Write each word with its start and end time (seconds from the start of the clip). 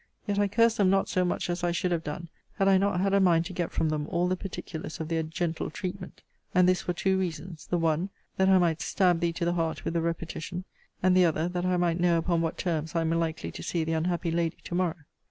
Yet 0.25 0.39
I 0.39 0.47
cursed 0.47 0.77
them 0.77 0.89
not 0.89 1.09
so 1.09 1.23
much 1.23 1.47
as 1.47 1.63
I 1.63 1.71
should 1.71 1.91
have 1.91 2.03
done, 2.03 2.27
had 2.53 2.67
I 2.67 2.79
not 2.79 3.01
had 3.01 3.13
a 3.13 3.19
mind 3.19 3.45
to 3.45 3.53
get 3.53 3.71
from 3.71 3.89
them 3.89 4.07
all 4.07 4.27
the 4.27 4.35
particulars 4.35 4.99
of 4.99 5.09
their 5.09 5.21
gentle 5.21 5.69
treatment: 5.69 6.23
and 6.55 6.67
this 6.67 6.81
for 6.81 6.93
two 6.93 7.19
reasons; 7.19 7.67
the 7.67 7.77
one, 7.77 8.09
that 8.37 8.49
I 8.49 8.57
might 8.57 8.81
stab 8.81 9.19
thee 9.19 9.31
to 9.33 9.45
the 9.45 9.53
heart 9.53 9.85
with 9.85 9.93
the 9.93 10.01
repetition; 10.01 10.65
and 11.03 11.15
the 11.15 11.25
other, 11.25 11.47
that 11.49 11.67
I 11.67 11.77
might 11.77 11.99
know 11.99 12.17
upon 12.17 12.41
what 12.41 12.57
terms 12.57 12.95
I 12.95 13.01
am 13.01 13.11
likely 13.11 13.51
to 13.51 13.61
see 13.61 13.83
the 13.83 13.93
unhappy 13.93 14.31
lady 14.31 14.57
to 14.63 14.73
morrow. 14.73 14.95